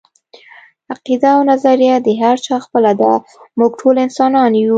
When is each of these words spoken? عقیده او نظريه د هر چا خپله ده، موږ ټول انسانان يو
عقیده 0.93 1.29
او 1.35 1.41
نظريه 1.51 1.95
د 2.05 2.07
هر 2.21 2.35
چا 2.45 2.55
خپله 2.65 2.91
ده، 3.01 3.13
موږ 3.59 3.71
ټول 3.79 3.95
انسانان 4.05 4.51
يو 4.61 4.69